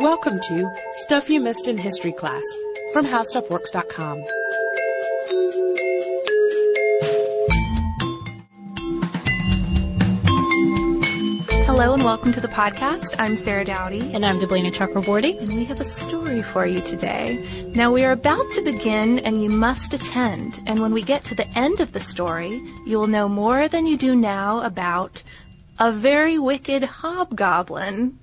[0.00, 2.42] Welcome to Stuff You Missed in History Class
[2.94, 4.24] from HowStuffWorks.com.
[11.66, 13.14] Hello and welcome to the podcast.
[13.18, 14.14] I'm Sarah Dowdy.
[14.14, 15.38] And I'm Deblina Chakraborty.
[15.38, 17.70] And we have a story for you today.
[17.74, 20.62] Now we are about to begin and you must attend.
[20.66, 23.86] And when we get to the end of the story, you will know more than
[23.86, 25.22] you do now about
[25.78, 28.18] a very wicked hobgoblin.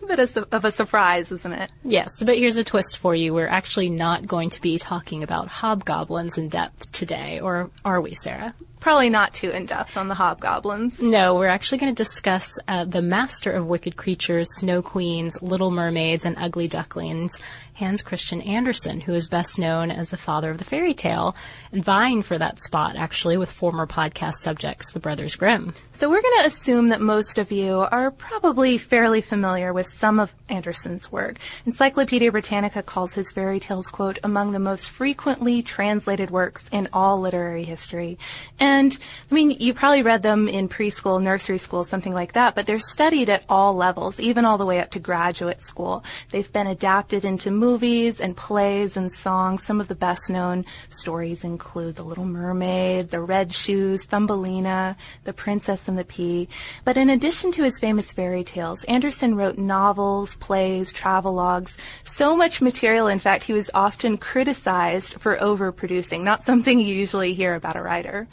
[0.06, 1.70] Bit of a surprise, isn't it?
[1.84, 3.34] Yes, but here's a twist for you.
[3.34, 8.14] We're actually not going to be talking about hobgoblins in depth today, or are we,
[8.14, 8.54] Sarah?
[8.80, 11.00] Probably not too in depth on the hobgoblins.
[11.00, 15.70] No, we're actually going to discuss uh, the master of wicked creatures, snow queens, little
[15.70, 17.32] mermaids, and ugly ducklings,
[17.80, 21.34] Hans Christian Andersen, who is best known as the father of the fairy tale,
[21.72, 25.72] and vying for that spot actually with former podcast subjects, the Brothers Grimm.
[25.94, 30.20] So we're going to assume that most of you are probably fairly familiar with some
[30.20, 31.38] of Andersen's work.
[31.64, 37.20] Encyclopedia Britannica calls his fairy tales, quote, among the most frequently translated works in all
[37.20, 38.18] literary history.
[38.58, 38.96] And,
[39.30, 42.78] I mean, you probably read them in preschool, nursery school, something like that, but they're
[42.78, 46.04] studied at all levels, even all the way up to graduate school.
[46.30, 47.69] They've been adapted into movies
[48.20, 49.64] and plays and songs.
[49.64, 55.32] Some of the best known stories include The Little Mermaid, The Red Shoes, Thumbelina, The
[55.32, 56.48] Princess and the Pea.
[56.84, 62.60] But in addition to his famous fairy tales, Andersen wrote novels, plays, travelogues, so much
[62.60, 67.76] material, in fact, he was often criticized for overproducing, not something you usually hear about
[67.76, 68.26] a writer.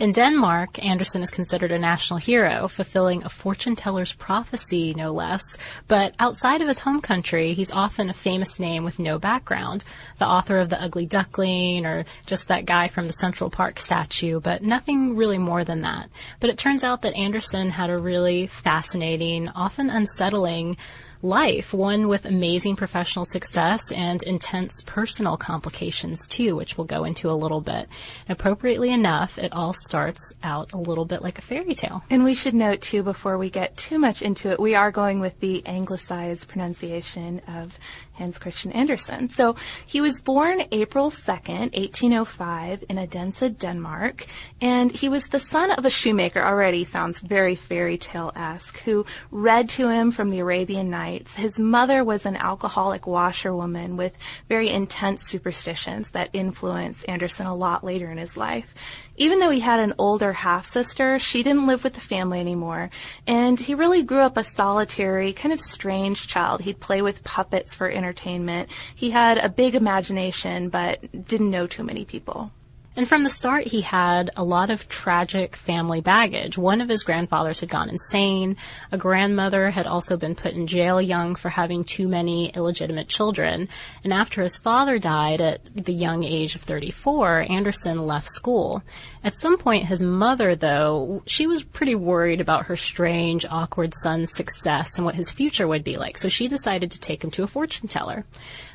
[0.00, 5.42] In Denmark, Andersen is considered a national hero, fulfilling a fortune teller's prophecy, no less.
[5.88, 9.84] But outside of his home country, he's often a famous name with no background.
[10.18, 14.40] The author of The Ugly Duckling, or just that guy from the Central Park statue,
[14.40, 16.08] but nothing really more than that.
[16.40, 20.78] But it turns out that Andersen had a really fascinating, often unsettling,
[21.22, 27.30] life, one with amazing professional success and intense personal complications too, which we'll go into
[27.30, 27.88] a little bit.
[28.28, 32.02] Appropriately enough, it all starts out a little bit like a fairy tale.
[32.10, 35.20] And we should note too, before we get too much into it, we are going
[35.20, 37.78] with the anglicized pronunciation of
[38.12, 39.28] Hans Christian Andersen.
[39.30, 44.26] So he was born April 2nd, 1805 in Odense, Denmark,
[44.60, 49.68] and he was the son of a shoemaker, already sounds very fairy tale-esque, who read
[49.70, 51.34] to him from the Arabian Nights.
[51.34, 54.16] His mother was an alcoholic washerwoman with
[54.48, 58.74] very intense superstitions that influenced Andersen a lot later in his life
[59.20, 62.88] even though he had an older half sister, she didn't live with the family anymore.
[63.26, 66.62] And he really grew up a solitary, kind of strange child.
[66.62, 68.70] He'd play with puppets for entertainment.
[68.94, 72.50] He had a big imagination, but didn't know too many people.
[72.96, 76.58] And from the start, he had a lot of tragic family baggage.
[76.58, 78.56] One of his grandfathers had gone insane.
[78.90, 83.68] A grandmother had also been put in jail young for having too many illegitimate children.
[84.02, 88.82] And after his father died at the young age of 34, Andersen left school.
[89.22, 94.34] At some point, his mother, though, she was pretty worried about her strange, awkward son's
[94.34, 96.18] success and what his future would be like.
[96.18, 98.24] So she decided to take him to a fortune teller.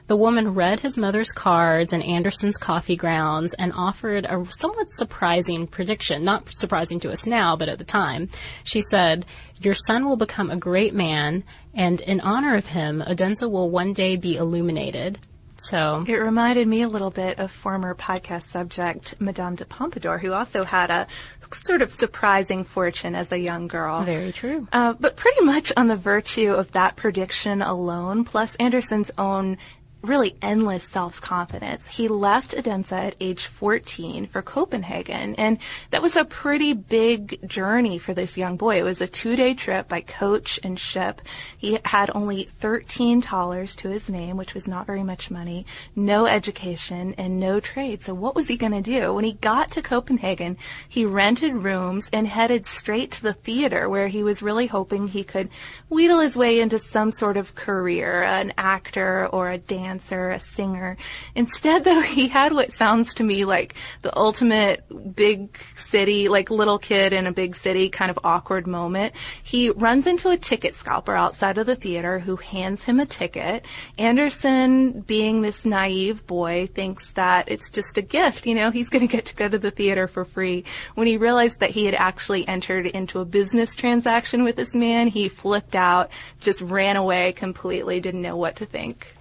[0.07, 5.65] The woman read his mother's cards and Andersen's coffee grounds and offered a somewhat surprising
[5.65, 6.23] prediction.
[6.23, 8.29] Not surprising to us now, but at the time.
[8.63, 9.25] She said,
[9.61, 11.43] Your son will become a great man,
[11.73, 15.17] and in honor of him, Odense will one day be illuminated.
[15.57, 20.33] So it reminded me a little bit of former podcast subject Madame de Pompadour, who
[20.33, 21.07] also had a
[21.53, 24.03] sort of surprising fortune as a young girl.
[24.03, 24.67] Very true.
[24.73, 29.57] Uh, but pretty much on the virtue of that prediction alone, plus Andersen's own
[30.05, 31.87] really endless self-confidence.
[31.87, 35.57] He left Odense at age 14 for Copenhagen, and
[35.89, 38.77] that was a pretty big journey for this young boy.
[38.79, 41.21] It was a two-day trip by coach and ship.
[41.57, 45.65] He had only 13 thalers to his name, which was not very much money,
[45.95, 48.01] no education, and no trade.
[48.01, 49.13] So what was he going to do?
[49.13, 50.57] When he got to Copenhagen,
[50.87, 55.23] he rented rooms and headed straight to the theater where he was really hoping he
[55.23, 55.49] could
[55.89, 60.39] wheedle his way into some sort of career, an actor or a dancer dancer, a
[60.39, 60.97] singer.
[61.35, 64.83] Instead, though, he had what sounds to me like the ultimate
[65.15, 69.13] big city, like little kid in a big city kind of awkward moment.
[69.43, 73.65] He runs into a ticket scalper outside of the theater who hands him a ticket.
[73.97, 78.45] Andersen, being this naive boy, thinks that it's just a gift.
[78.45, 80.65] You know, he's going to get to go to the theater for free.
[80.95, 85.07] When he realized that he had actually entered into a business transaction with this man,
[85.07, 89.14] he flipped out, just ran away completely, didn't know what to think.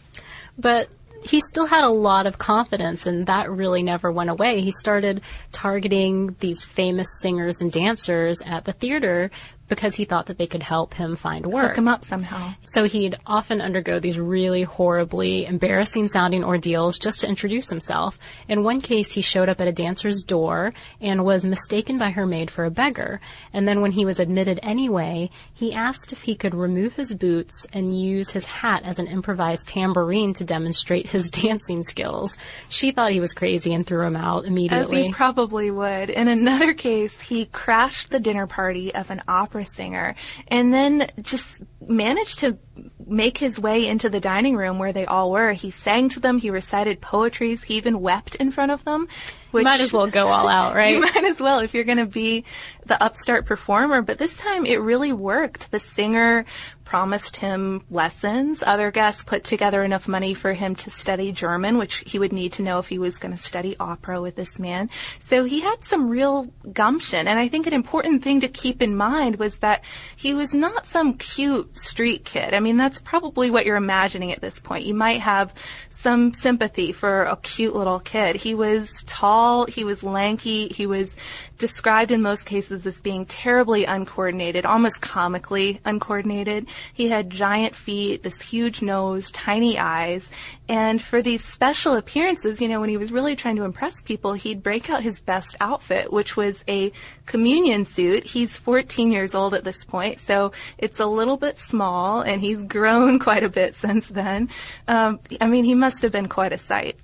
[0.59, 0.89] But
[1.25, 4.61] he still had a lot of confidence, and that really never went away.
[4.61, 5.23] He started
[5.53, 9.31] targeting these famous singers and dancers at the theater
[9.69, 11.69] because he thought that they could help him find work.
[11.69, 12.55] Hook him up somehow.
[12.67, 18.19] So he'd often undergo these really horribly embarrassing sounding ordeals just to introduce himself.
[18.49, 22.27] In one case, he showed up at a dancer's door and was mistaken by her
[22.27, 23.21] maid for a beggar.
[23.53, 27.67] And then when he was admitted anyway, he asked if he could remove his boots
[27.73, 32.37] and use his hat as an improvised tambourine to demonstrate his dancing skills.
[32.69, 35.01] She thought he was crazy and threw him out immediately.
[35.01, 36.11] As he probably would.
[36.11, 40.15] In another case, he crashed the dinner party of an opera opera singer
[40.49, 42.59] and then just managed to
[43.07, 45.53] make his way into the dining room where they all were.
[45.53, 49.07] He sang to them, he recited poetries, he even wept in front of them.
[49.51, 50.95] Which, might as well go all out, right?
[50.95, 52.45] you might as well if you're going to be
[52.87, 54.03] the upstart performer.
[54.03, 55.71] But this time it really worked.
[55.71, 56.45] The singer
[56.85, 58.63] promised him lessons.
[58.63, 62.53] Other guests put together enough money for him to study German, which he would need
[62.55, 64.91] to know if he was going to study opera with this man.
[65.27, 67.27] So he had some real gumption.
[67.27, 69.85] And I think an important thing to keep in mind was that
[70.17, 72.55] he was not some cute street kid.
[72.55, 74.87] I mean, that's probably what you're imagining at this point.
[74.87, 75.55] You might have
[76.05, 78.37] some sympathy for a cute little kid.
[78.37, 81.09] He was tall, he was lanky, he was
[81.59, 86.67] described in most cases as being terribly uncoordinated, almost comically uncoordinated.
[86.93, 90.29] He had giant feet, this huge nose, tiny eyes,
[90.69, 94.33] and for these special appearances, you know, when he was really trying to impress people,
[94.33, 96.91] he'd break out his best outfit, which was a
[97.27, 98.25] communion suit.
[98.25, 102.63] He's 14 years old at this point, so it's a little bit small, and he's
[102.63, 104.49] grown quite a bit since then.
[104.89, 106.99] Um, I mean, he must have been quite a sight.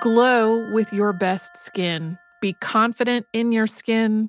[0.00, 2.18] Glow with your best skin.
[2.42, 4.28] Be confident in your skin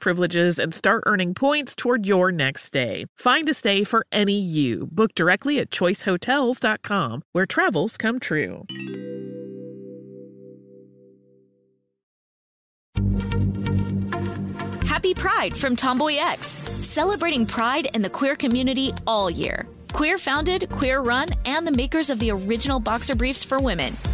[0.01, 3.05] privileges and start earning points toward your next stay.
[3.17, 4.89] Find a stay for any you.
[4.91, 8.65] Book directly at choicehotels.com, where travels come true.
[14.85, 19.65] Happy Pride from Tomboy X, celebrating pride and the queer community all year.
[19.93, 23.95] Queer founded, queer run, and the makers of the original boxer briefs for women,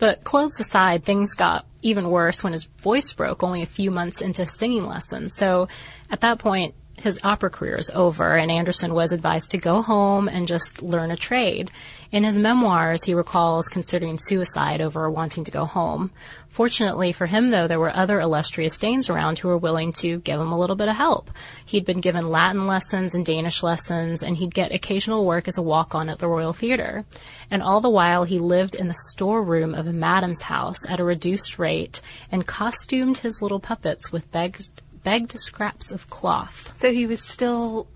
[0.00, 4.22] But clothes aside, things got even worse when his voice broke only a few months
[4.22, 5.36] into singing lessons.
[5.36, 5.68] So
[6.10, 10.26] at that point, his opera career is over, and Andersen was advised to go home
[10.28, 11.70] and just learn a trade.
[12.12, 16.10] In his memoirs, he recalls considering suicide over wanting to go home.
[16.48, 20.40] Fortunately for him, though, there were other illustrious Danes around who were willing to give
[20.40, 21.30] him a little bit of help.
[21.64, 25.62] He'd been given Latin lessons and Danish lessons, and he'd get occasional work as a
[25.62, 27.04] walk-on at the Royal Theatre.
[27.48, 31.04] And all the while, he lived in the storeroom of a madam's house at a
[31.04, 32.00] reduced rate
[32.32, 36.74] and costumed his little puppets with begged begged scraps of cloth.
[36.78, 37.86] So he was still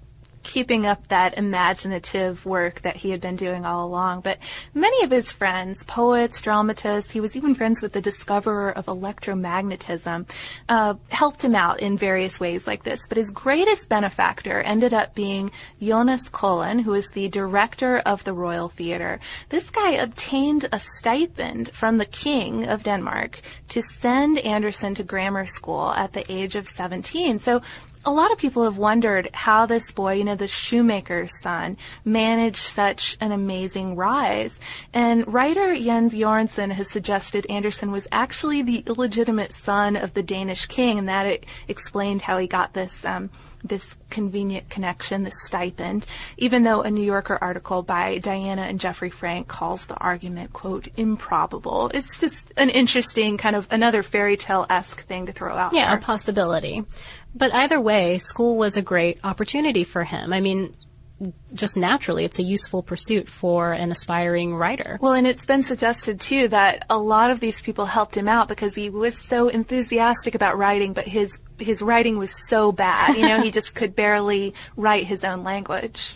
[0.45, 4.21] keeping up that imaginative work that he had been doing all along.
[4.21, 4.39] But
[4.75, 10.29] many of his friends, poets, dramatists, he was even friends with the discoverer of electromagnetism,
[10.69, 13.01] uh, helped him out in various ways like this.
[13.09, 18.35] But his greatest benefactor ended up being Jonas Collin, who is the director of the
[18.35, 19.19] Royal Theatre.
[19.49, 25.47] This guy obtained a stipend from the King of Denmark to send Andersen to grammar
[25.47, 27.41] school at the age of 17.
[27.41, 27.63] So
[28.07, 32.59] a lot of people have wondered how this boy, you know, the shoemaker's son, managed
[32.59, 34.55] such an amazing rise.
[34.93, 40.67] And writer Jens Jorgensen has suggested Andersen was actually the illegitimate son of the Danish
[40.67, 43.05] king, and that it explained how he got this.
[43.05, 43.31] Um,
[43.65, 46.07] this convenient connection, this stipend,
[46.37, 50.89] even though a New Yorker article by Diana and Jeffrey Frank calls the argument, quote,
[50.97, 51.91] improbable.
[51.95, 55.89] It's just an interesting kind of another fairy tale esque thing to throw out Yeah,
[55.89, 55.99] there.
[55.99, 56.85] a possibility.
[57.35, 60.33] But either way, school was a great opportunity for him.
[60.33, 60.75] I mean,
[61.55, 64.99] just naturally, it's a useful pursuit for an aspiring writer.
[65.01, 68.49] Well, and it's been suggested too that a lot of these people helped him out
[68.49, 73.17] because he was so enthusiastic about writing, but his his writing was so bad.
[73.17, 76.15] You know, he just could barely write his own language.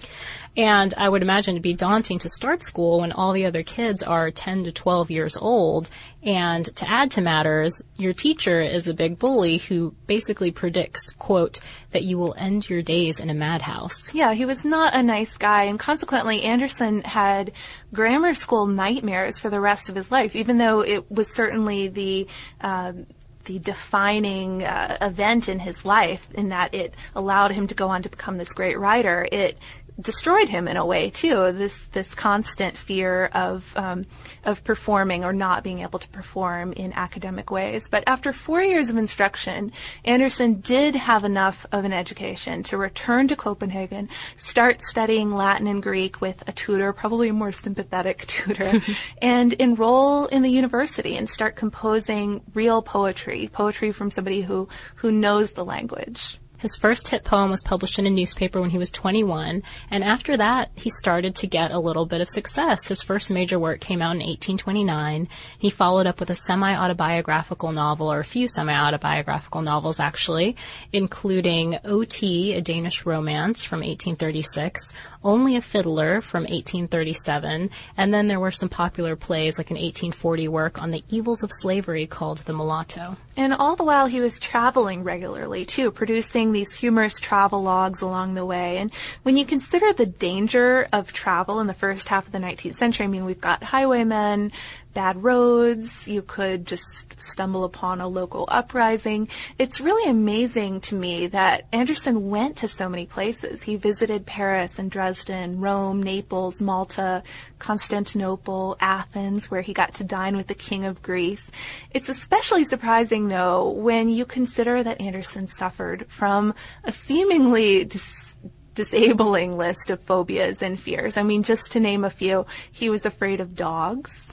[0.59, 4.03] And I would imagine it'd be daunting to start school when all the other kids
[4.03, 5.89] are 10 to 12 years old.
[6.21, 11.61] And to add to matters, your teacher is a big bully who basically predicts, quote,
[11.93, 14.13] that you will end your days in a madhouse.
[14.13, 17.53] Yeah, he was not a nice guy, and consequently, Andersen had
[17.95, 22.27] grammar school nightmares for the rest of his life, even though it was certainly the
[22.61, 23.07] um,
[23.49, 28.03] the defining uh, event in his life in that it allowed him to go on
[28.03, 29.27] to become this great writer.
[29.33, 29.57] It
[30.01, 31.53] destroyed him in a way too.
[31.53, 34.07] This this constant fear of um,
[34.45, 37.89] of performing or not being able to perform in academic ways.
[37.91, 39.73] But after four years of instruction,
[40.05, 45.83] Andersen did have enough of an education to return to Copenhagen, start studying Latin and
[45.83, 48.81] Greek with a tutor, probably a more sympathetic tutor,
[49.21, 55.11] and enroll in the university and start composing real poetry, poetry from somebody who who
[55.11, 56.39] knows the language.
[56.59, 59.63] His first hit poem was published in a newspaper when he was 21,
[59.93, 62.89] and after that, he started to get a little bit of success.
[62.89, 65.29] His first major work came out in 1829.
[65.57, 70.57] He followed up with a semi-autobiographical novel, or a few semi-autobiographical novels actually,
[70.93, 78.41] including O.T., a Danish romance from 1836, Only a Fiddler from 1837, and then there
[78.41, 82.53] were some popular plays like an 1840 work on the evils of slavery called The
[82.53, 83.17] Mulatto.
[83.39, 88.35] And all the while he was traveling regularly too, producing these humorous travel logs along
[88.35, 88.79] the way.
[88.79, 88.93] And
[89.23, 93.05] when you consider the danger of travel in the first half of the 19th century,
[93.05, 94.51] I mean, we've got highwaymen,
[94.99, 99.29] bad roads, you could just stumble upon a local uprising.
[99.57, 103.63] It's really amazing to me that Andersen went to so many places.
[103.63, 107.23] He visited Paris and Dresden, Rome, Naples, Malta,
[107.61, 111.49] Constantinople, Athens, where he got to dine with the King of Greece.
[111.93, 118.35] It's especially surprising, though, when you consider that Andersen suffered from a seemingly dis-
[118.75, 121.17] disabling list of phobias and fears.
[121.17, 124.28] I mean, just to name a few, he was afraid of dogs.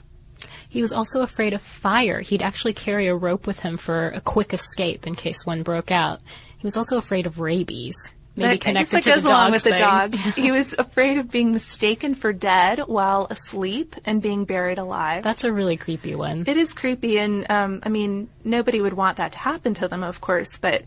[0.68, 2.20] He was also afraid of fire.
[2.20, 5.90] He'd actually carry a rope with him for a quick escape in case one broke
[5.90, 6.20] out.
[6.58, 7.94] He was also afraid of rabies.
[8.38, 9.78] Maybe That- connected to that the goes along with the thing.
[9.80, 10.20] dogs.
[10.36, 15.22] he was afraid of being mistaken for dead while asleep and being buried alive.
[15.22, 16.44] That's a really creepy one.
[16.46, 20.02] It is creepy, and um, I mean, nobody would want that to happen to them,
[20.02, 20.82] of course, but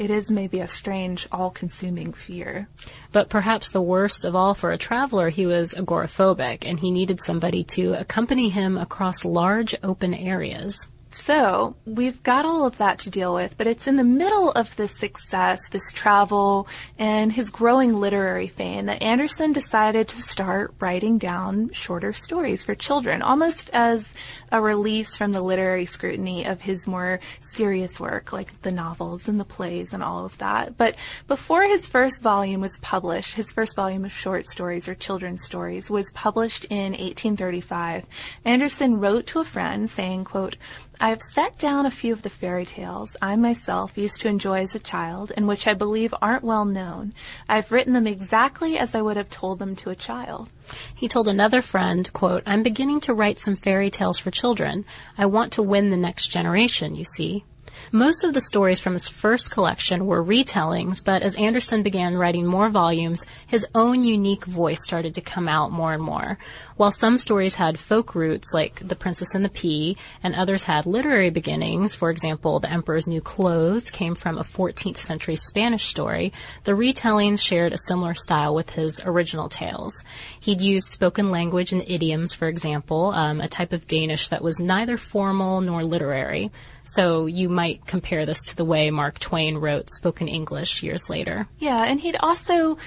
[0.00, 2.66] it is maybe a strange, all-consuming fear.
[3.12, 7.20] But perhaps the worst of all for a traveler, he was agoraphobic, and he needed
[7.22, 10.88] somebody to accompany him across large open areas.
[11.12, 14.74] So we've got all of that to deal with, but it's in the middle of
[14.76, 21.18] this success, this travel, and his growing literary fame that Andersen decided to start writing
[21.18, 24.04] down shorter stories for children, almost as
[24.52, 27.18] a release from the literary scrutiny of his more
[27.52, 30.76] serious work, like the novels and the plays and all of that.
[30.76, 30.94] But
[31.26, 35.90] before his first volume was published, his first volume of short stories or children's stories
[35.90, 38.06] was published in 1835.
[38.44, 40.56] Andersen wrote to a friend saying, quote,
[41.02, 44.60] I have set down a few of the fairy tales I myself used to enjoy
[44.60, 47.14] as a child and which I believe aren't well known.
[47.48, 50.50] I've written them exactly as I would have told them to a child.
[50.94, 54.84] He told another friend, quote, I'm beginning to write some fairy tales for children.
[55.16, 57.44] I want to win the next generation, you see.
[57.92, 62.46] Most of the stories from his first collection were retellings, but as Andersen began writing
[62.46, 66.38] more volumes, his own unique voice started to come out more and more.
[66.76, 70.86] While some stories had folk roots, like The Princess and the Pea, and others had
[70.86, 76.32] literary beginnings, for example, The Emperor's New Clothes came from a 14th century Spanish story,
[76.64, 80.04] the retellings shared a similar style with his original tales.
[80.38, 84.60] He'd use spoken language and idioms, for example, um, a type of Danish that was
[84.60, 86.50] neither formal nor literary.
[86.94, 91.46] So you might compare this to the way Mark Twain wrote spoken English years later.
[91.58, 92.78] Yeah, and he'd also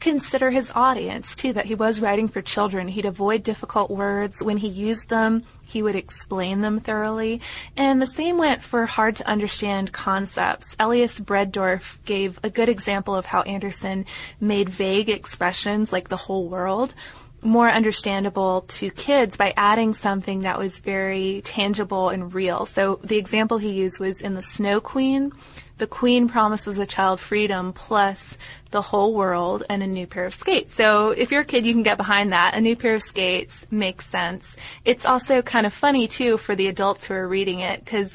[0.00, 2.88] consider his audience too, that he was writing for children.
[2.88, 4.42] He'd avoid difficult words.
[4.42, 7.40] When he used them, he would explain them thoroughly.
[7.76, 10.66] And the same went for hard to understand concepts.
[10.80, 14.06] Elias Bredsdorff gave a good example of how Andersen
[14.40, 16.94] made vague expressions like the whole world
[17.42, 22.66] more understandable to kids by adding something that was very tangible and real.
[22.66, 25.32] So the example he used was in The Snow Queen.
[25.78, 28.36] The queen promises a child freedom plus
[28.70, 30.74] the whole world and a new pair of skates.
[30.74, 32.54] So if you're a kid, you can get behind that.
[32.54, 34.56] A new pair of skates makes sense.
[34.84, 38.10] It's also kind of funny too for the adults who are reading it because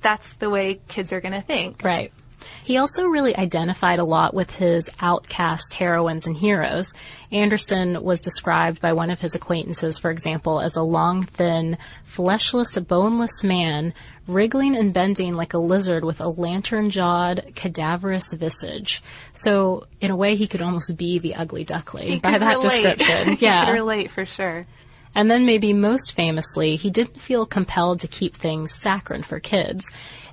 [0.00, 1.82] that's the way kids are going to think.
[1.84, 2.12] Right.
[2.64, 6.94] He also really identified a lot with his outcast heroines and heroes.
[7.32, 12.78] Andersen was described by one of his acquaintances, for example, as a long, thin, fleshless,
[12.86, 13.94] boneless man,
[14.26, 19.02] wriggling and bending like a lizard with a lantern-jawed, cadaverous visage.
[19.32, 22.98] So, in a way, he could almost be the ugly duckling He by that relate.
[22.98, 23.32] description.
[23.36, 23.66] he yeah.
[23.66, 24.66] could relate for sure.
[25.14, 29.84] And then maybe most famously, he didn't feel compelled to keep things saccharine for kids.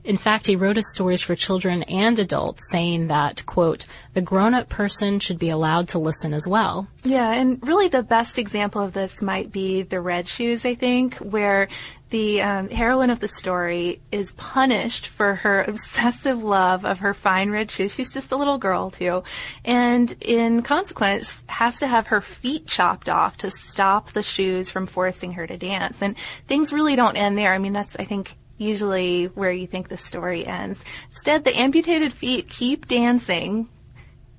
[0.07, 4.69] In fact, he wrote his stories for children and adults saying that, quote, the grown-up
[4.69, 6.87] person should be allowed to listen as well.
[7.03, 11.15] Yeah, and really the best example of this might be The Red Shoes, I think,
[11.15, 11.67] where
[12.09, 17.49] the um, heroine of the story is punished for her obsessive love of her fine
[17.49, 17.93] red shoes.
[17.93, 19.25] She's just a little girl too,
[19.65, 24.87] and in consequence has to have her feet chopped off to stop the shoes from
[24.87, 25.97] forcing her to dance.
[25.99, 26.15] And
[26.47, 27.53] things really don't end there.
[27.53, 30.79] I mean, that's I think usually where you think the story ends.
[31.09, 33.69] Instead, the amputated feet keep dancing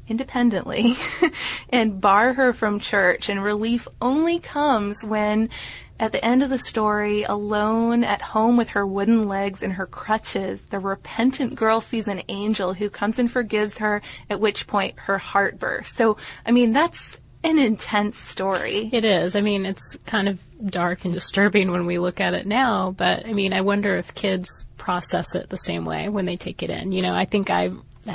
[0.08, 0.96] independently
[1.70, 5.50] and bar her from church, and relief only comes when
[6.00, 9.86] at the end of the story, alone at home with her wooden legs and her
[9.86, 14.00] crutches, the repentant girl sees an angel who comes and forgives her,
[14.30, 15.96] at which point her heart bursts.
[15.96, 18.90] So, I mean, that's an intense story.
[18.92, 19.36] It is.
[19.36, 23.26] I mean, it's kind of dark and disturbing when we look at it now, but
[23.26, 26.70] I mean, I wonder if kids process it the same way when they take it
[26.70, 26.92] in.
[26.92, 27.70] You know, I think I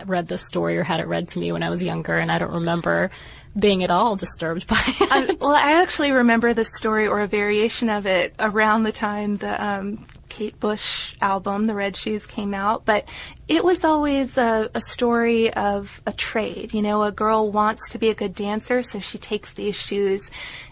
[0.06, 2.38] read this story or had it read to me when I was younger, and I
[2.38, 3.12] don't remember
[3.58, 5.12] being at all disturbed by it.
[5.12, 9.36] Um, well, I actually remember the story or a variation of it around the time
[9.38, 13.08] the um, Kate Bush album, The Red Shoes, came out, but
[13.48, 16.74] it was always a, a, story of a trade.
[16.74, 20.32] You know, a girl wants to be a good dancer, so she takes these shoes.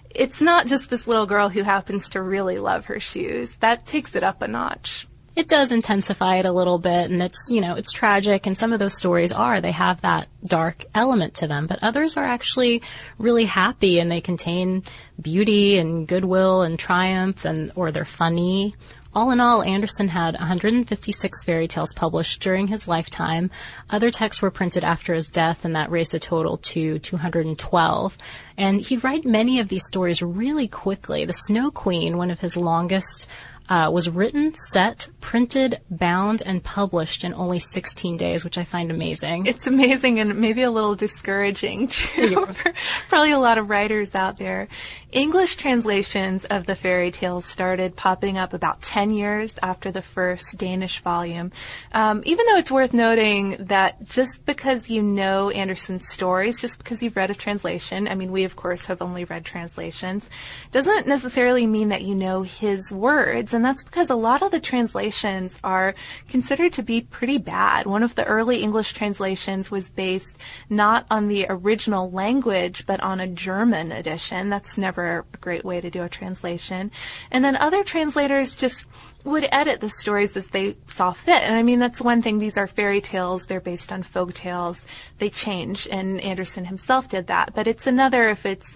[0.09, 3.55] It's not just this little girl who happens to really love her shoes.
[3.57, 7.49] That takes it up a notch it does intensify it a little bit and it's
[7.49, 11.35] you know it's tragic and some of those stories are they have that dark element
[11.35, 12.81] to them but others are actually
[13.17, 14.83] really happy and they contain
[15.21, 18.75] beauty and goodwill and triumph and or they're funny
[19.13, 23.51] all in all, Andersen had 156 fairy tales published during his lifetime.
[23.89, 28.17] Other texts were printed after his death, and that raised the total to 212.
[28.57, 31.25] And he'd write many of these stories really quickly.
[31.25, 33.27] The Snow Queen, one of his longest
[33.71, 38.91] uh, was written, set, printed, bound, and published in only 16 days, which I find
[38.91, 39.45] amazing.
[39.45, 42.73] It's amazing and maybe a little discouraging too for
[43.09, 44.67] probably a lot of writers out there.
[45.11, 50.57] English translations of the fairy tales started popping up about 10 years after the first
[50.57, 51.51] Danish volume.
[51.91, 57.03] Um, even though it's worth noting that just because you know Andersen's stories, just because
[57.03, 60.29] you've read a translation, I mean, we of course have only read translations,
[60.71, 63.53] doesn't necessarily mean that you know his words.
[63.53, 65.93] And that's because a lot of the translations are
[66.29, 67.85] considered to be pretty bad.
[67.85, 70.37] One of the early English translations was based
[70.69, 74.49] not on the original language, but on a German edition.
[74.49, 76.91] That's never a great way to do a translation.
[77.31, 78.87] And then other translators just
[79.23, 81.43] would edit the stories as they saw fit.
[81.43, 82.39] And I mean, that's one thing.
[82.39, 83.45] These are fairy tales.
[83.45, 84.81] They're based on folk tales.
[85.19, 85.87] They change.
[85.89, 87.53] And Andersen himself did that.
[87.53, 88.75] But it's another if it's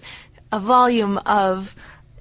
[0.52, 1.74] a volume of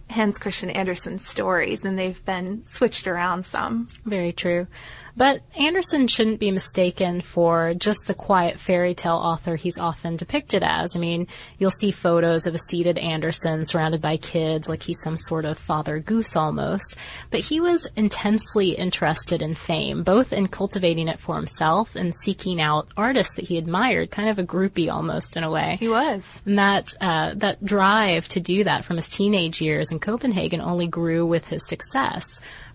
[0.10, 3.88] Hans Christian Andersen stories, and they've been switched around some.
[4.06, 4.68] Very true.
[5.18, 10.62] But Andersen shouldn't be mistaken for just the quiet fairy tale author he's often depicted
[10.62, 10.96] as.
[10.96, 15.16] I mean, you'll see photos of a seated Andersen surrounded by kids like he's some
[15.16, 16.98] sort of father goose almost.
[17.32, 22.60] But he was intensely interested in fame, both in cultivating it for himself and seeking
[22.62, 25.78] out artists that he admired, kind of a groupie almost in a way.
[25.80, 26.24] He was.
[26.46, 30.88] And that, uh, that drive to do that from his teenage years in Copenhagen only
[30.88, 32.26] grew with his success.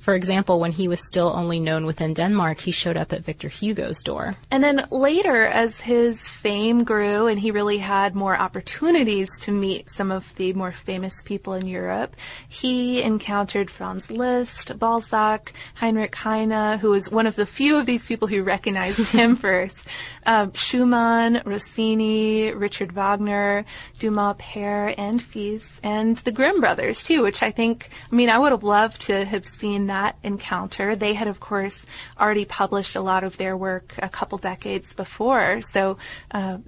[0.00, 3.48] For example, when he was still only known within Denmark, he showed up at Victor
[3.48, 4.34] Hugo's door.
[4.50, 9.90] And then later, as his fame grew and he really had more opportunities to meet
[9.90, 12.16] some of the more famous people in Europe,
[12.48, 18.06] he encountered Franz Liszt, Balzac, Heinrich Heine, who was one of the few of these
[18.06, 19.86] people who recognized him first,
[20.30, 23.64] um, Schumann, Rossini, Richard Wagner,
[23.98, 28.38] Dumas père and fils, and the Grimm brothers too, which I think, I mean, I
[28.38, 30.94] would have loved to have seen that encounter.
[30.94, 31.76] They had, of course,
[32.18, 35.98] already published a lot of their work a couple decades before, so.
[36.30, 36.58] Uh,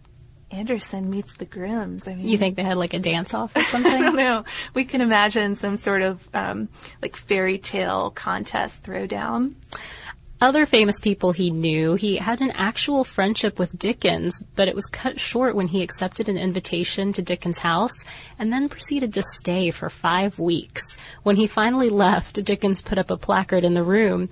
[0.50, 2.06] Andersen meets the Grimms.
[2.06, 3.90] I mean, you think they had like a dance off or something?
[3.94, 4.44] I don't know.
[4.74, 6.68] We can imagine some sort of um,
[7.00, 9.54] like fairy tale contest throwdown
[10.42, 11.94] other famous people he knew.
[11.94, 16.28] He had an actual friendship with Dickens, but it was cut short when he accepted
[16.28, 17.94] an invitation to Dickens' house
[18.40, 20.96] and then proceeded to stay for five weeks.
[21.22, 24.28] When he finally left, Dickens put up a placard in the room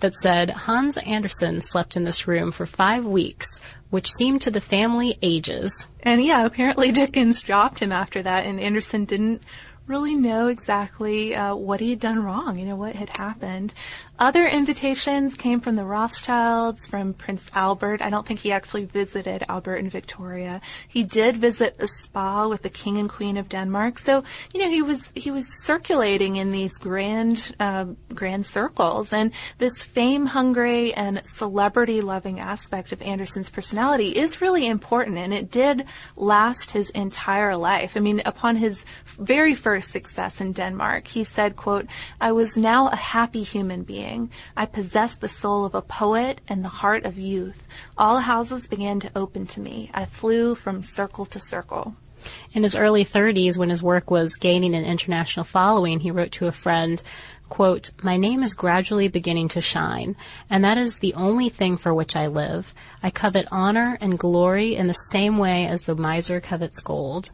[0.00, 3.46] that said, Hans Andersen slept in this room for five weeks,
[3.90, 5.86] which seemed to the family ages.
[6.00, 9.44] And yeah, apparently Dickens dropped him after that, and Andersen didn't
[9.86, 13.74] really know exactly uh, what he had done wrong, you know, what had happened.
[14.18, 18.02] Other invitations came from the Rothschilds, from Prince Albert.
[18.02, 20.60] I don't think he actually visited Albert and Victoria.
[20.86, 23.98] He did visit a spa with the King and Queen of Denmark.
[23.98, 24.22] So,
[24.52, 29.82] you know, he was he was circulating in these grand uh, grand circles, and this
[29.82, 35.86] fame hungry and celebrity loving aspect of Andersen's personality is really important, and it did
[36.16, 37.96] last his entire life.
[37.96, 38.84] I mean, upon his
[39.18, 41.86] very first success in Denmark, he said, "quote
[42.20, 44.01] I was now a happy human being."
[44.56, 47.62] I possessed the soul of a poet and the heart of youth.
[47.96, 49.90] All houses began to open to me.
[49.94, 51.94] I flew from circle to circle.
[52.52, 56.46] In his early 30s, when his work was gaining an international following, he wrote to
[56.46, 57.02] a friend,
[57.48, 60.16] quote, My name is gradually beginning to shine,
[60.48, 62.74] and that is the only thing for which I live.
[63.02, 67.30] I covet honor and glory in the same way as the miser covets gold.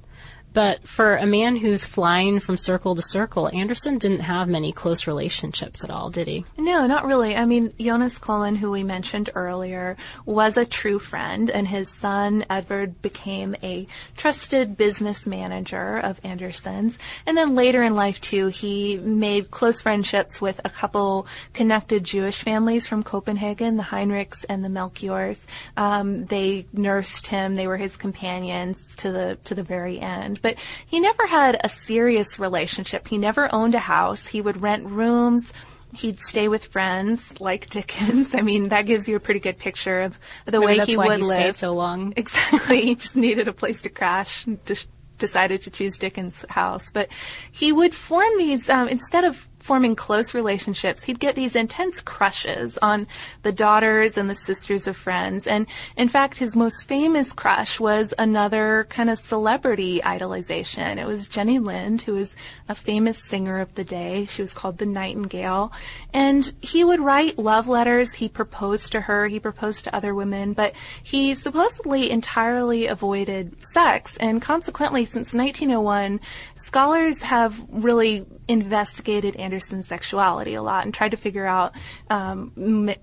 [0.52, 5.06] But for a man who's flying from circle to circle, Andersen didn't have many close
[5.06, 6.44] relationships at all, did he?
[6.56, 7.36] No, not really.
[7.36, 12.44] I mean, Jonas Collin, who we mentioned earlier, was a true friend, and his son
[12.48, 16.96] Edward, became a trusted business manager of Andersen's.
[17.26, 22.42] And then later in life, too, he made close friendships with a couple connected Jewish
[22.42, 25.38] families from Copenhagen, the Henriques and the Melchiors.
[25.76, 30.56] Um, they nursed him; they were his companions to the to the very end but
[30.86, 33.08] he never had a serious relationship.
[33.08, 34.26] He never owned a house.
[34.26, 35.52] He would rent rooms.
[35.94, 38.34] He'd stay with friends like Dickens.
[38.34, 41.18] I mean, that gives you a pretty good picture of the Maybe way he would
[41.18, 41.56] he live.
[41.56, 42.12] so long.
[42.16, 42.82] Exactly.
[42.82, 44.46] He just needed a place to crash.
[44.66, 44.86] Just
[45.18, 46.84] decided to choose Dickens' house.
[46.92, 47.08] But
[47.50, 52.78] he would form these um, instead of forming close relationships, he'd get these intense crushes
[52.78, 53.06] on
[53.42, 55.46] the daughters and the sisters of friends.
[55.46, 60.96] And in fact, his most famous crush was another kind of celebrity idolization.
[60.96, 62.34] It was Jenny Lind, who was
[62.68, 64.26] a famous singer of the day.
[64.26, 65.72] She was called the Nightingale.
[66.12, 68.12] And he would write love letters.
[68.12, 69.26] He proposed to her.
[69.26, 74.16] He proposed to other women, but he supposedly entirely avoided sex.
[74.18, 76.20] And consequently, since 1901,
[76.56, 81.74] scholars have really investigated Andersen's sexuality a lot and tried to figure out,
[82.10, 82.52] um,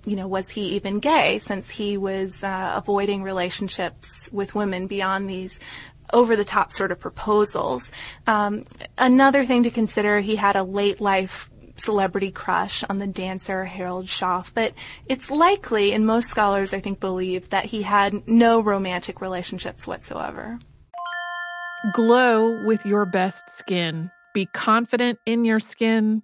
[0.05, 5.29] you know, was he even gay since he was uh, avoiding relationships with women beyond
[5.29, 5.59] these
[6.13, 7.83] over the top sort of proposals.
[8.27, 8.65] Um,
[8.97, 14.05] another thing to consider, he had a late life celebrity crush on the dancer Harald
[14.05, 14.73] Scharff, but
[15.07, 20.59] it's likely, and most scholars I think believe, that he had no romantic relationships whatsoever.
[21.93, 24.09] Glow with your best skin.
[24.33, 26.23] Be confident in your skin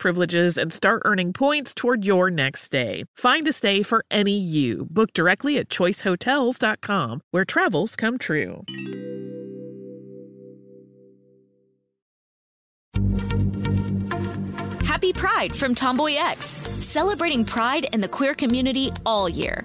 [0.00, 3.04] privileges and start earning points toward your next stay.
[3.14, 4.88] Find a stay for any you.
[4.90, 8.64] Book directly at choicehotels.com, where travels come true.
[14.84, 19.64] Happy Pride from Tomboy X celebrating pride and the queer community all year.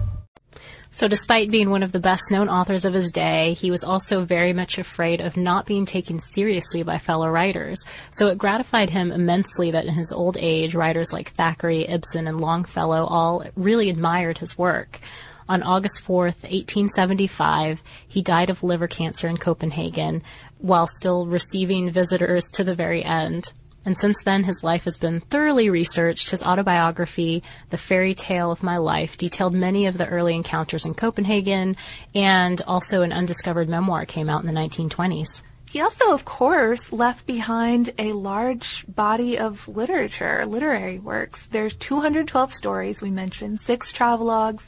[0.93, 4.25] So, despite being one of the best known authors of his day, he was also
[4.25, 7.81] very much afraid of not being taken seriously by fellow writers.
[8.11, 12.41] So, it gratified him immensely that in his old age, writers like Thackeray, Ibsen, and
[12.41, 14.99] Longfellow all really admired his work.
[15.47, 20.21] On August 4th, 1875, he died of liver cancer in Copenhagen
[20.57, 23.53] while still receiving visitors to the very end.
[23.83, 26.29] And since then, his life has been thoroughly researched.
[26.29, 30.93] His autobiography, The Fairy Tale of My Life, detailed many of the early encounters in
[30.93, 31.75] Copenhagen,
[32.13, 35.41] and also an undiscovered memoir came out in the 1920s.
[35.71, 41.47] He also, of course, left behind a large body of literature, literary works.
[41.49, 44.63] There's 212 stories we mentioned, six travelogues,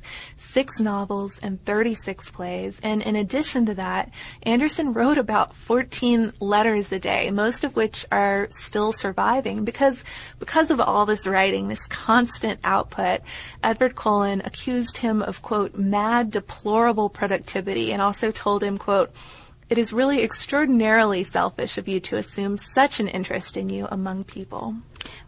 [0.53, 2.77] six novels, and 36 plays.
[2.83, 4.11] And in addition to that,
[4.43, 10.03] Andersen wrote about 14 letters a day, most of which are still surviving because,
[10.39, 13.21] because of all this writing, this constant output.
[13.63, 19.11] Edward Collin accused him of, quote, mad, deplorable productivity and also told him, quote,
[19.69, 24.23] it is really extraordinarily selfish of you to assume such an interest in you among
[24.23, 24.75] people.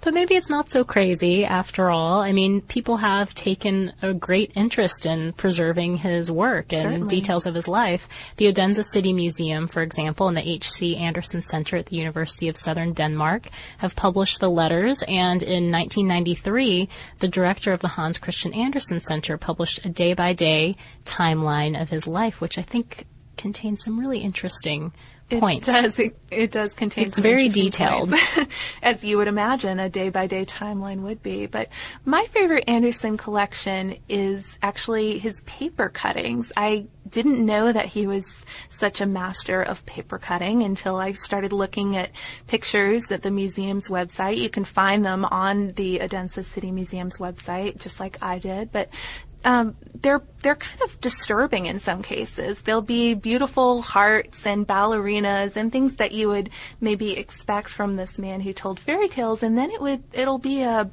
[0.02, 2.22] But maybe it's not so crazy after all.
[2.22, 7.08] I mean, people have taken a great interest in preserving his work and Certainly.
[7.10, 8.08] details of his life.
[8.38, 10.96] The Odense City Museum, for example, and the H.C.
[10.96, 16.88] Andersen Center at the University of Southern Denmark have published the letters, and in 1993,
[17.20, 21.90] the director of the Hans Christian Andersen Center published a day by day timeline of
[21.90, 23.06] his life, which I think
[23.38, 24.92] contains some really interesting
[25.30, 25.68] points.
[25.68, 26.00] It does.
[26.00, 27.08] It, it does contain.
[27.08, 28.14] It's very detailed.
[28.82, 31.46] as you would imagine a day by day timeline would be.
[31.48, 31.70] But
[32.04, 36.52] my favorite Andersen collection is actually his paper cuttings.
[36.56, 38.26] I didn't know that he was
[38.70, 42.12] such a master of paper cutting until I started looking at
[42.48, 44.38] pictures at the museum's website.
[44.38, 48.72] You can find them on the Odense City Museum's website, just like I did.
[48.72, 48.90] But
[49.46, 52.60] um, they're they're kind of disturbing in some cases.
[52.62, 56.50] There'll be beautiful hearts and ballerinas and things that you would
[56.82, 60.64] maybe expect from this man who told fairy tales, and then it would it'll be
[60.64, 60.90] a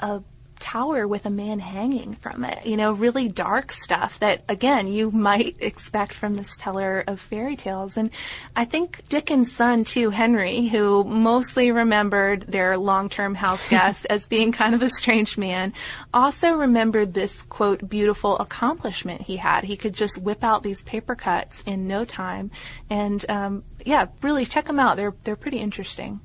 [0.00, 0.22] a
[0.62, 2.64] tower with a man hanging from it.
[2.64, 7.56] You know, really dark stuff that again you might expect from this teller of fairy
[7.56, 7.96] tales.
[7.96, 8.10] And
[8.54, 14.52] I think Dickens' son too, Henry, who mostly remembered their long-term house guest as being
[14.52, 15.72] kind of a strange man,
[16.14, 19.64] also remembered this quote beautiful accomplishment he had.
[19.64, 22.52] He could just whip out these paper cuts in no time,
[22.88, 24.96] and um, yeah, really check them out.
[24.96, 26.20] They're they're pretty interesting.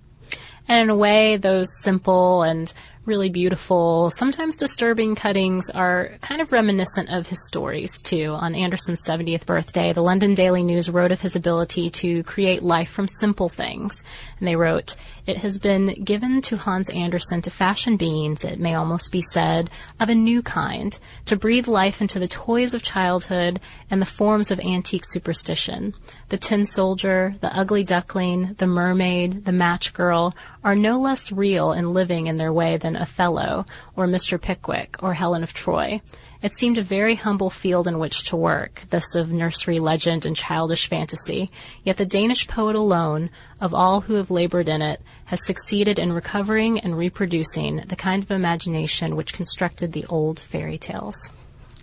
[0.68, 2.72] And in a way, those simple and
[3.08, 8.34] really beautiful, sometimes disturbing cuttings are kind of reminiscent of his stories too.
[8.34, 12.90] On Andersen's 70th birthday, the London Daily News wrote of his ability to create life
[12.90, 14.04] from simple things.
[14.40, 18.76] And they wrote, it has been given to Hans Andersen to fashion beings, it may
[18.76, 23.60] almost be said, of a new kind, to breathe life into the toys of childhood
[23.90, 25.94] and the forms of antique superstition.
[26.30, 31.72] The tin soldier, the ugly duckling, the mermaid, the match girl are no less real
[31.72, 34.42] and living in their way than Othello, or Mr.
[34.42, 36.02] Pickwick, or Helen of Troy.
[36.42, 40.36] It seemed a very humble field in which to work, this of nursery legend and
[40.36, 41.50] childish fantasy,
[41.84, 43.30] yet the Danish poet alone,
[43.60, 48.24] of all who have labored in it, has succeeded in recovering and reproducing the kind
[48.24, 51.32] of imagination which constructed the old fairy tales.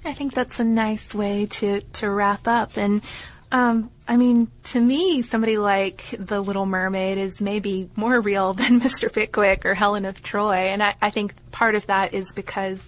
[0.04, 2.76] I think that's a nice way to, to wrap up.
[2.76, 3.02] And
[3.52, 8.80] um, I mean, to me, somebody like The Little Mermaid is maybe more real than
[8.80, 9.12] Mr.
[9.12, 10.54] Pickwick or Helen of Troy.
[10.54, 12.80] And I, I think part of that is because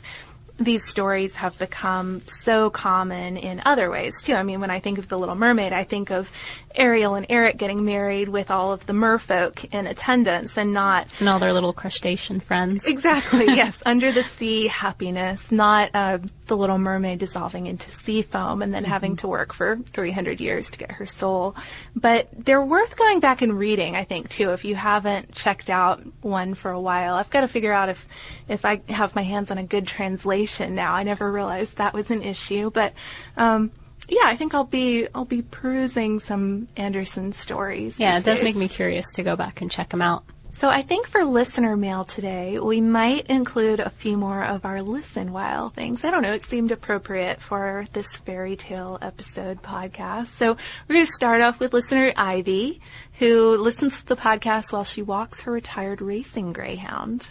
[0.59, 4.35] these stories have become so common in other ways too.
[4.35, 6.31] I mean, when I think of The Little Mermaid, I think of
[6.77, 11.29] Ariel and Eric getting married with all of the merfolk in attendance and not And
[11.29, 12.87] all their little crustacean friends.
[12.87, 13.83] Exactly, yes.
[13.85, 18.83] Under the sea happiness, not uh, the Little Mermaid dissolving into sea foam and then
[18.83, 18.93] mm-hmm.
[18.93, 21.57] having to work for 300 years to get her soul.
[21.95, 26.03] But they're worth going back and reading, I think, too, if you haven't checked out
[26.23, 27.15] one for a while.
[27.15, 28.07] I've got to figure out if,
[28.49, 30.95] if I have my hands on a good translation now.
[30.95, 32.93] I never realized that was an issue, but,
[33.37, 33.71] um,
[34.09, 37.99] yeah, I think I'll be I'll be perusing some Andersen stories.
[37.99, 38.45] Yeah, it does days.
[38.45, 40.25] make me curious to go back and check them out.
[40.59, 44.81] So I think for listener mail today, we might include a few more of our
[44.81, 46.03] listen while things.
[46.03, 50.29] I don't know, it seemed appropriate for this fairy tale episode podcast.
[50.39, 50.57] So
[50.89, 52.81] we're going to start off with listener Ivy,
[53.19, 57.27] who listens to the podcast while she walks her retired racing greyhound.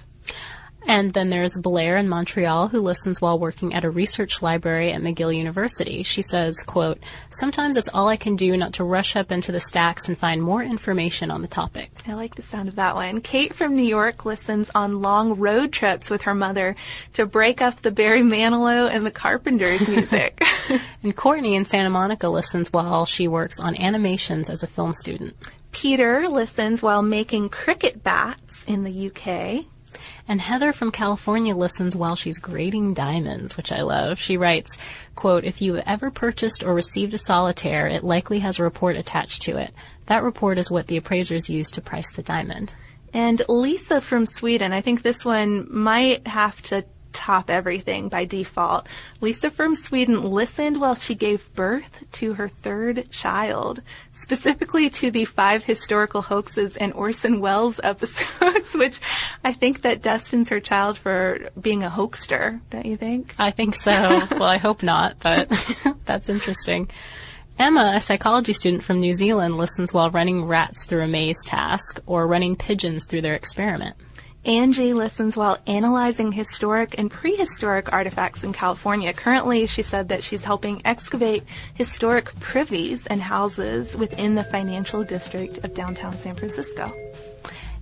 [0.87, 5.01] And then there's Blair in Montreal who listens while working at a research library at
[5.01, 6.03] McGill University.
[6.03, 9.59] She says, quote, Sometimes it's all I can do not to rush up into the
[9.59, 11.91] stacks and find more information on the topic.
[12.07, 13.21] I like the sound of that one.
[13.21, 16.75] Kate from New York listens on long road trips with her mother
[17.13, 20.43] to break up the Barry Manilow and the Carpenters music.
[21.03, 25.35] and Courtney in Santa Monica listens while she works on animations as a film student.
[25.71, 29.65] Peter listens while making cricket bats in the UK.
[30.27, 34.19] And Heather from California listens while she's grading diamonds, which I love.
[34.19, 34.75] She writes,
[35.13, 38.95] quote, if you have ever purchased or received a solitaire, it likely has a report
[38.95, 39.71] attached to it.
[40.07, 42.73] That report is what the appraisers use to price the diamond.
[43.13, 46.83] And Lisa from Sweden, I think this one might have to
[47.15, 48.87] top everything by default.
[49.21, 53.81] Lisa from Sweden listened while she gave birth to her third child,
[54.13, 58.99] specifically to the five historical hoaxes and Orson Welles episodes, which
[59.43, 63.33] I think that destines her child for being a hoaxer, don't you think?
[63.39, 63.91] I think so.
[64.31, 65.49] well, I hope not, but
[66.05, 66.89] that's interesting.
[67.57, 72.01] Emma, a psychology student from New Zealand, listens while running rats through a maze task
[72.05, 73.95] or running pigeons through their experiment.
[74.45, 79.11] Angie listens while analyzing historic and prehistoric artifacts in California.
[79.11, 81.43] Currently, she said that she's helping excavate
[81.73, 86.93] historic privies and houses within the financial district of downtown San Francisco.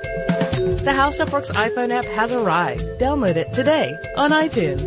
[0.84, 2.82] The How Stuff Works iPhone app has arrived.
[3.00, 4.86] Download it today on iTunes.